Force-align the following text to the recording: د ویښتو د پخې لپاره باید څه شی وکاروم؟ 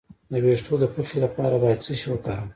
د 0.31 0.33
ویښتو 0.43 0.73
د 0.81 0.85
پخې 0.93 1.17
لپاره 1.25 1.55
باید 1.63 1.83
څه 1.85 1.93
شی 1.99 2.07
وکاروم؟ 2.09 2.49